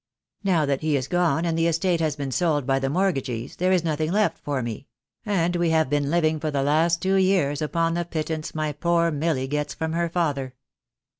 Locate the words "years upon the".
7.17-8.03